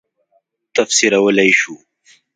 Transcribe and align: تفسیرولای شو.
تفسیرولای 0.75 1.51
شو. 1.59 1.75